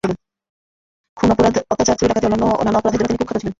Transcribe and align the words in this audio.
খুন, 1.17 1.29
অত্যাচার, 1.71 1.95
চুরি-ডাকাতি 1.97 2.25
ও 2.25 2.29
অন্যান্য 2.29 2.45
নানা 2.65 2.77
অপরাধের 2.79 2.99
জন্য 2.99 3.09
তিনি 3.09 3.19
কুখ্যাত 3.19 3.37
ছিলেন। 3.37 3.49